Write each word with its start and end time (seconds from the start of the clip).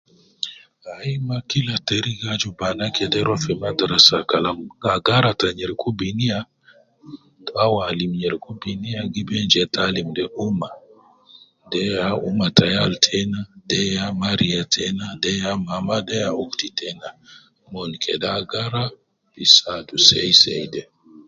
Aiii, 0.95 1.21
ma 1.27 1.37
kila 1.51 1.75
teriga 1.87 2.27
aju 2.35 2.49
bana 2.59 2.85
kede 2.95 3.19
rua 3.25 3.37
fi 3.43 3.53
madrasa 3.63 4.17
kalam 4.29 4.57
agara 4.93 5.31
ta 5.39 5.47
nyereku 5.57 5.87
binia 5.99 6.37
au 7.63 7.73
alim 7.87 8.11
nyereku 8.21 8.51
binia 8.61 8.99
giben 9.13 9.45
je 9.51 9.61
ta 9.73 9.79
alim 9.89 10.07
de 10.17 10.23
umma, 10.47 10.69
de 11.71 11.79
ya 11.95 12.07
uma 12.29 12.47
ta 12.57 12.65
yal 12.75 12.93
tena, 13.07 13.39
de 13.69 13.79
ya 13.95 14.05
mariya 14.23 14.61
tena, 14.75 15.05
de 15.23 15.29
ya 15.41 15.51
mama, 15.67 15.95
de 16.07 16.15
ya 16.23 16.29
ukhti 16.43 16.67
tena, 16.79 17.07
mon 17.71 17.91
kede 18.03 18.27
agara, 18.39 18.83
bi 19.33 19.43
saadu 19.55 19.95
sei 20.07 20.31
sei 20.43 20.65
de 20.73 20.81